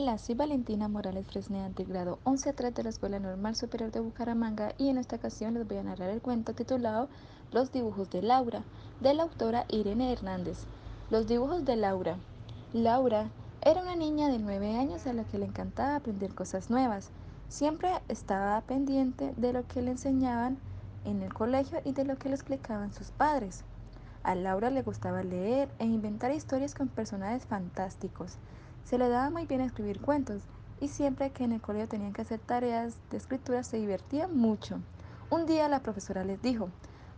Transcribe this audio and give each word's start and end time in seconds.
Hola, 0.00 0.16
soy 0.16 0.36
Valentina 0.36 0.86
Morales 0.86 1.26
Fresneda 1.26 1.70
del 1.70 1.88
grado 1.88 2.20
11-3 2.22 2.72
de 2.72 2.84
la 2.84 2.90
Escuela 2.90 3.18
Normal 3.18 3.56
Superior 3.56 3.90
de 3.90 3.98
Bucaramanga 3.98 4.72
y 4.78 4.90
en 4.90 4.96
esta 4.96 5.16
ocasión 5.16 5.54
les 5.54 5.66
voy 5.66 5.78
a 5.78 5.82
narrar 5.82 6.10
el 6.10 6.22
cuento 6.22 6.54
titulado 6.54 7.08
Los 7.50 7.72
dibujos 7.72 8.08
de 8.08 8.22
Laura, 8.22 8.62
de 9.00 9.12
la 9.12 9.24
autora 9.24 9.64
Irene 9.68 10.12
Hernández. 10.12 10.66
Los 11.10 11.26
dibujos 11.26 11.64
de 11.64 11.74
Laura. 11.74 12.16
Laura 12.72 13.28
era 13.60 13.82
una 13.82 13.96
niña 13.96 14.28
de 14.28 14.38
9 14.38 14.76
años 14.76 15.04
a 15.08 15.12
la 15.12 15.24
que 15.24 15.38
le 15.38 15.46
encantaba 15.46 15.96
aprender 15.96 16.32
cosas 16.32 16.70
nuevas. 16.70 17.10
Siempre 17.48 17.90
estaba 18.06 18.60
pendiente 18.60 19.34
de 19.36 19.52
lo 19.52 19.66
que 19.66 19.82
le 19.82 19.90
enseñaban 19.90 20.58
en 21.06 21.22
el 21.22 21.34
colegio 21.34 21.80
y 21.84 21.90
de 21.90 22.04
lo 22.04 22.16
que 22.18 22.28
le 22.28 22.36
explicaban 22.36 22.94
sus 22.94 23.10
padres. 23.10 23.64
A 24.22 24.36
Laura 24.36 24.70
le 24.70 24.82
gustaba 24.82 25.24
leer 25.24 25.68
e 25.80 25.86
inventar 25.86 26.30
historias 26.30 26.76
con 26.76 26.86
personajes 26.86 27.46
fantásticos. 27.46 28.38
Se 28.88 28.96
le 28.96 29.10
daba 29.10 29.28
muy 29.28 29.44
bien 29.44 29.60
escribir 29.60 30.00
cuentos 30.00 30.40
y 30.80 30.88
siempre 30.88 31.30
que 31.30 31.44
en 31.44 31.52
el 31.52 31.60
colegio 31.60 31.88
tenían 31.88 32.14
que 32.14 32.22
hacer 32.22 32.40
tareas 32.40 32.96
de 33.10 33.18
escritura 33.18 33.62
se 33.62 33.76
divertía 33.76 34.28
mucho. 34.28 34.78
Un 35.28 35.44
día 35.44 35.68
la 35.68 35.80
profesora 35.80 36.24
les 36.24 36.40
dijo, 36.40 36.70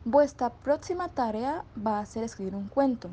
vuestra 0.04 0.50
próxima 0.50 1.10
tarea 1.10 1.64
va 1.86 2.00
a 2.00 2.06
ser 2.06 2.24
escribir 2.24 2.56
un 2.56 2.66
cuento, 2.66 3.08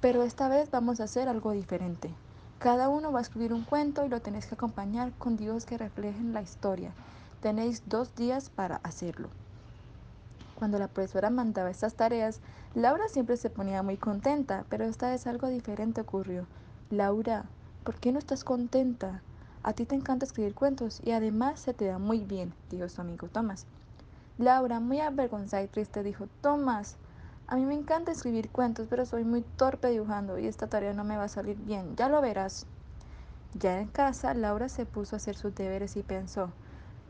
pero 0.00 0.24
esta 0.24 0.48
vez 0.48 0.68
vamos 0.68 0.98
a 0.98 1.04
hacer 1.04 1.28
algo 1.28 1.52
diferente. 1.52 2.12
Cada 2.58 2.88
uno 2.88 3.12
va 3.12 3.20
a 3.20 3.22
escribir 3.22 3.52
un 3.52 3.62
cuento 3.62 4.04
y 4.04 4.08
lo 4.08 4.20
tenéis 4.20 4.46
que 4.46 4.56
acompañar 4.56 5.12
con 5.12 5.36
dibujos 5.36 5.64
que 5.64 5.78
reflejen 5.78 6.34
la 6.34 6.42
historia. 6.42 6.90
Tenéis 7.40 7.84
dos 7.86 8.16
días 8.16 8.50
para 8.50 8.80
hacerlo. 8.82 9.28
Cuando 10.56 10.80
la 10.80 10.88
profesora 10.88 11.30
mandaba 11.30 11.70
estas 11.70 11.94
tareas, 11.94 12.40
Laura 12.74 13.06
siempre 13.06 13.36
se 13.36 13.48
ponía 13.48 13.84
muy 13.84 13.96
contenta, 13.96 14.64
pero 14.70 14.86
esta 14.86 15.08
vez 15.10 15.28
algo 15.28 15.46
diferente 15.46 16.00
ocurrió. 16.00 16.48
Laura, 16.90 17.44
¿Por 17.86 18.00
qué 18.00 18.10
no 18.10 18.18
estás 18.18 18.42
contenta? 18.42 19.22
A 19.62 19.72
ti 19.72 19.86
te 19.86 19.94
encanta 19.94 20.26
escribir 20.26 20.56
cuentos 20.56 21.00
y 21.04 21.12
además 21.12 21.60
se 21.60 21.72
te 21.72 21.84
da 21.84 22.00
muy 22.00 22.18
bien, 22.24 22.52
dijo 22.68 22.88
su 22.88 23.00
amigo 23.00 23.28
Tomás. 23.28 23.64
Laura, 24.38 24.80
muy 24.80 24.98
avergonzada 24.98 25.62
y 25.62 25.68
triste, 25.68 26.02
dijo, 26.02 26.26
Tomás, 26.40 26.96
a 27.46 27.54
mí 27.54 27.64
me 27.64 27.74
encanta 27.74 28.10
escribir 28.10 28.50
cuentos, 28.50 28.88
pero 28.90 29.06
soy 29.06 29.22
muy 29.22 29.42
torpe 29.42 29.86
dibujando 29.86 30.36
y 30.36 30.48
esta 30.48 30.66
tarea 30.66 30.94
no 30.94 31.04
me 31.04 31.16
va 31.16 31.22
a 31.22 31.28
salir 31.28 31.58
bien, 31.58 31.94
ya 31.94 32.08
lo 32.08 32.20
verás. 32.20 32.66
Ya 33.54 33.78
en 33.78 33.86
casa, 33.86 34.34
Laura 34.34 34.68
se 34.68 34.84
puso 34.84 35.14
a 35.14 35.18
hacer 35.18 35.36
sus 35.36 35.54
deberes 35.54 35.96
y 35.96 36.02
pensó, 36.02 36.50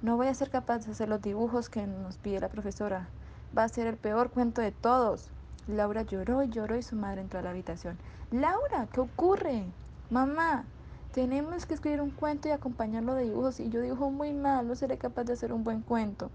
no 0.02 0.18
voy 0.18 0.26
a 0.26 0.34
ser 0.34 0.50
capaz 0.50 0.84
de 0.84 0.92
hacer 0.92 1.08
los 1.08 1.22
dibujos 1.22 1.70
que 1.70 1.86
nos 1.86 2.18
pide 2.18 2.38
la 2.38 2.50
profesora. 2.50 3.08
Va 3.56 3.64
a 3.64 3.68
ser 3.70 3.86
el 3.86 3.96
peor 3.96 4.28
cuento 4.28 4.60
de 4.60 4.72
todos. 4.72 5.30
Laura 5.68 6.02
lloró 6.02 6.42
y 6.42 6.50
lloró 6.50 6.76
y 6.76 6.82
su 6.82 6.96
madre 6.96 7.22
entró 7.22 7.38
a 7.38 7.42
la 7.42 7.48
habitación. 7.48 7.96
Laura, 8.30 8.88
¿qué 8.92 9.00
ocurre? 9.00 9.64
Mamá, 10.08 10.64
tenemos 11.12 11.66
que 11.66 11.74
escribir 11.74 12.00
un 12.00 12.10
cuento 12.10 12.46
y 12.46 12.52
acompañarlo 12.52 13.14
de 13.14 13.24
dibujos 13.24 13.58
y 13.58 13.70
yo 13.70 13.80
dibujo 13.80 14.08
muy 14.12 14.32
mal, 14.32 14.68
no 14.68 14.76
seré 14.76 14.98
capaz 14.98 15.24
de 15.24 15.32
hacer 15.32 15.52
un 15.52 15.64
buen 15.64 15.82
cuento. 15.82 16.30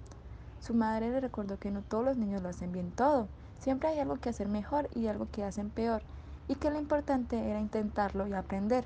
Su 0.60 0.74
madre 0.74 1.10
le 1.10 1.22
recordó 1.22 1.58
que 1.58 1.72
no 1.72 1.82
todos 1.82 2.04
los 2.04 2.18
niños 2.18 2.42
lo 2.42 2.50
hacen 2.50 2.74
bien 2.74 2.92
todo. 2.92 3.30
Siempre 3.60 3.88
hay 3.88 4.00
algo 4.00 4.18
que 4.18 4.28
hacer 4.28 4.50
mejor 4.50 4.90
y 4.94 5.08
algo 5.08 5.30
que 5.32 5.46
hacen 5.46 5.70
peor, 5.70 6.02
y 6.50 6.56
que 6.56 6.70
lo 6.70 6.80
importante 6.80 7.50
era 7.50 7.62
intentarlo 7.62 8.28
y 8.28 8.34
aprender. 8.34 8.84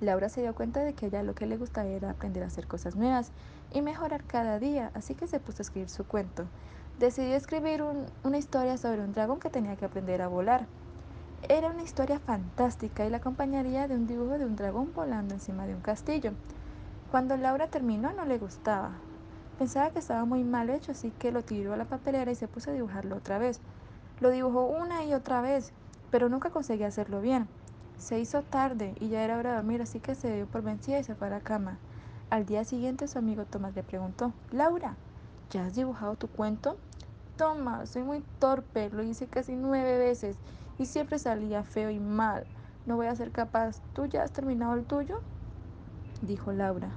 Laura 0.00 0.30
se 0.30 0.40
dio 0.40 0.54
cuenta 0.54 0.80
de 0.80 0.94
que 0.94 1.06
ella 1.06 1.22
lo 1.22 1.34
que 1.34 1.44
le 1.44 1.58
gustaba 1.58 1.86
era 1.86 2.10
aprender 2.10 2.44
a 2.44 2.46
hacer 2.46 2.66
cosas 2.66 2.96
nuevas 2.96 3.30
y 3.74 3.82
mejorar 3.82 4.24
cada 4.24 4.58
día, 4.58 4.90
así 4.94 5.14
que 5.14 5.26
se 5.26 5.38
puso 5.38 5.60
a 5.60 5.64
escribir 5.64 5.90
su 5.90 6.06
cuento. 6.06 6.46
Decidió 6.98 7.36
escribir 7.36 7.84
una 8.24 8.38
historia 8.38 8.78
sobre 8.78 9.02
un 9.02 9.12
dragón 9.12 9.38
que 9.38 9.50
tenía 9.50 9.76
que 9.76 9.84
aprender 9.84 10.22
a 10.22 10.28
volar. 10.28 10.66
Era 11.42 11.70
una 11.70 11.82
historia 11.82 12.18
fantástica 12.18 13.06
y 13.06 13.10
la 13.10 13.18
acompañaría 13.18 13.86
de 13.86 13.94
un 13.94 14.06
dibujo 14.06 14.36
de 14.36 14.46
un 14.46 14.56
dragón 14.56 14.92
volando 14.92 15.34
encima 15.34 15.66
de 15.66 15.74
un 15.74 15.80
castillo. 15.80 16.32
Cuando 17.10 17.36
Laura 17.36 17.68
terminó 17.68 18.12
no 18.12 18.24
le 18.24 18.38
gustaba. 18.38 18.92
Pensaba 19.58 19.90
que 19.90 20.00
estaba 20.00 20.24
muy 20.24 20.42
mal 20.42 20.70
hecho, 20.70 20.92
así 20.92 21.12
que 21.12 21.30
lo 21.30 21.42
tiró 21.42 21.72
a 21.72 21.76
la 21.76 21.84
papelera 21.84 22.32
y 22.32 22.34
se 22.34 22.48
puso 22.48 22.70
a 22.70 22.74
dibujarlo 22.74 23.16
otra 23.16 23.38
vez. 23.38 23.60
Lo 24.20 24.30
dibujó 24.30 24.66
una 24.66 25.04
y 25.04 25.14
otra 25.14 25.40
vez, 25.40 25.72
pero 26.10 26.28
nunca 26.28 26.50
conseguía 26.50 26.88
hacerlo 26.88 27.20
bien. 27.20 27.46
Se 27.96 28.18
hizo 28.18 28.42
tarde 28.42 28.94
y 28.98 29.08
ya 29.08 29.22
era 29.22 29.38
hora 29.38 29.50
de 29.50 29.56
dormir, 29.56 29.82
así 29.82 30.00
que 30.00 30.14
se 30.14 30.34
dio 30.34 30.46
por 30.46 30.62
vencida 30.62 30.98
y 30.98 31.04
se 31.04 31.14
fue 31.14 31.28
a 31.28 31.30
la 31.30 31.40
cama. 31.40 31.78
Al 32.28 32.44
día 32.44 32.64
siguiente 32.64 33.06
su 33.06 33.18
amigo 33.18 33.44
Tomás 33.44 33.74
le 33.76 33.84
preguntó, 33.84 34.32
Laura, 34.50 34.96
¿ya 35.50 35.66
has 35.66 35.76
dibujado 35.76 36.16
tu 36.16 36.26
cuento? 36.28 36.76
Tomás, 37.36 37.90
soy 37.90 38.02
muy 38.02 38.24
torpe, 38.40 38.90
lo 38.90 39.02
hice 39.02 39.26
casi 39.28 39.54
nueve 39.54 39.96
veces 39.96 40.36
y 40.78 40.86
siempre 40.86 41.18
salía 41.18 41.62
feo 41.62 41.90
y 41.90 41.98
mal. 41.98 42.46
No 42.86 42.96
voy 42.96 43.06
a 43.06 43.16
ser 43.16 43.32
capaz. 43.32 43.80
¿Tú 43.94 44.06
ya 44.06 44.22
has 44.22 44.32
terminado 44.32 44.74
el 44.74 44.84
tuyo? 44.84 45.20
Dijo 46.22 46.52
Laura. 46.52 46.90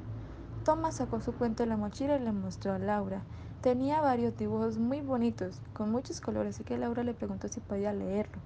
Tomás 0.63 0.95
sacó 0.95 1.21
su 1.21 1.33
cuento 1.33 1.63
de 1.63 1.69
la 1.69 1.77
mochila 1.77 2.17
y 2.17 2.19
le 2.19 2.31
mostró 2.31 2.73
a 2.73 2.79
Laura. 2.79 3.21
Tenía 3.61 4.01
varios 4.01 4.37
dibujos 4.37 4.77
muy 4.77 5.01
bonitos, 5.01 5.61
con 5.73 5.91
muchos 5.91 6.21
colores, 6.21 6.55
así 6.55 6.63
que 6.63 6.77
Laura 6.77 7.03
le 7.03 7.13
preguntó 7.13 7.47
si 7.47 7.59
podía 7.59 7.91
leerlo. 7.91 8.37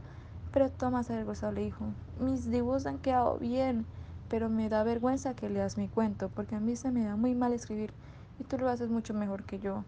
Pero 0.51 0.69
Tomás 0.69 1.09
avergonzado 1.09 1.51
le 1.51 1.65
dijo, 1.65 1.85
mis 2.19 2.49
dibujos 2.49 2.85
han 2.85 2.99
quedado 2.99 3.37
bien, 3.37 3.85
pero 4.29 4.49
me 4.49 4.69
da 4.69 4.83
vergüenza 4.83 5.35
que 5.35 5.49
leas 5.49 5.77
mi 5.77 5.87
cuento, 5.87 6.29
porque 6.29 6.55
a 6.55 6.59
mí 6.59 6.75
se 6.75 6.91
me 6.91 7.03
da 7.03 7.15
muy 7.15 7.35
mal 7.35 7.53
escribir 7.53 7.91
y 8.39 8.43
tú 8.43 8.57
lo 8.57 8.69
haces 8.69 8.89
mucho 8.89 9.13
mejor 9.13 9.43
que 9.43 9.59
yo. 9.59 9.83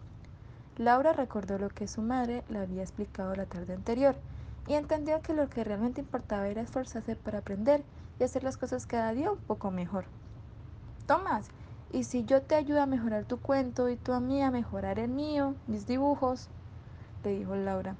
Laura 0.76 1.12
recordó 1.12 1.58
lo 1.58 1.70
que 1.70 1.88
su 1.88 2.02
madre 2.02 2.44
le 2.48 2.58
había 2.58 2.82
explicado 2.82 3.34
la 3.34 3.46
tarde 3.46 3.74
anterior 3.74 4.16
y 4.66 4.74
entendió 4.74 5.20
que 5.22 5.34
lo 5.34 5.48
que 5.48 5.64
realmente 5.64 6.00
importaba 6.00 6.48
era 6.48 6.62
esforzarse 6.62 7.16
para 7.16 7.38
aprender 7.38 7.84
y 8.18 8.24
hacer 8.24 8.42
las 8.42 8.56
cosas 8.56 8.86
cada 8.86 9.12
día 9.12 9.30
un 9.30 9.38
poco 9.38 9.70
mejor. 9.70 10.06
Tomás, 11.06 11.48
¿y 11.92 12.04
si 12.04 12.24
yo 12.24 12.42
te 12.42 12.54
ayudo 12.54 12.82
a 12.82 12.86
mejorar 12.86 13.24
tu 13.24 13.38
cuento 13.38 13.88
y 13.88 13.96
tú 13.96 14.12
a 14.12 14.20
mí 14.20 14.42
a 14.42 14.50
mejorar 14.50 14.98
el 14.98 15.10
mío, 15.10 15.54
mis 15.66 15.86
dibujos? 15.86 16.48
le 17.22 17.38
dijo 17.38 17.54
Laura. 17.56 17.96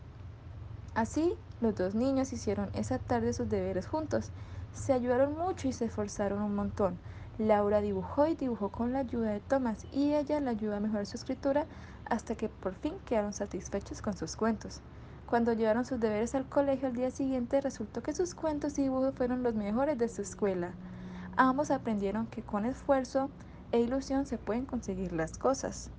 Así, 0.95 1.37
los 1.61 1.75
dos 1.75 1.95
niños 1.95 2.33
hicieron 2.33 2.71
esa 2.75 2.99
tarde 2.99 3.33
sus 3.33 3.49
deberes 3.49 3.87
juntos. 3.87 4.31
Se 4.73 4.93
ayudaron 4.93 5.37
mucho 5.37 5.69
y 5.69 5.73
se 5.73 5.87
esforzaron 5.87 6.43
un 6.43 6.55
montón. 6.55 6.99
Laura 7.39 7.81
dibujó 7.81 8.27
y 8.27 8.35
dibujó 8.35 8.71
con 8.71 8.93
la 8.93 9.01
ayuda 9.01 9.31
de 9.33 9.41
Tomás 9.41 9.87
y 9.93 10.15
ella 10.15 10.41
le 10.41 10.51
ayudó 10.51 10.77
a 10.77 10.81
mejorar 10.81 11.07
su 11.07 11.17
escritura 11.17 11.67
hasta 12.07 12.35
que 12.35 12.49
por 12.49 12.75
fin 12.75 12.95
quedaron 13.05 13.33
satisfechos 13.33 14.01
con 14.01 14.17
sus 14.17 14.37
cuentos. 14.37 14.81
Cuando 15.27 15.53
llevaron 15.53 15.85
sus 15.85 15.99
deberes 15.99 16.37
al 16.37 16.49
colegio 16.49 16.87
al 16.87 16.95
día 16.95 17.11
siguiente, 17.11 17.61
resultó 17.61 18.01
que 18.01 18.15
sus 18.15 18.35
cuentos 18.35 18.79
y 18.79 18.83
dibujos 18.83 19.15
fueron 19.15 19.43
los 19.43 19.55
mejores 19.55 19.99
de 19.99 20.09
su 20.09 20.23
escuela. 20.23 20.71
Ambos 21.37 21.73
aprendieron 21.73 22.29
que 22.29 22.43
con 22.43 22.65
esfuerzo 22.65 23.29
e 23.73 23.81
ilusión 23.81 24.25
se 24.25 24.39
pueden 24.39 24.67
conseguir 24.67 25.13
las 25.13 25.37
cosas. 25.37 25.91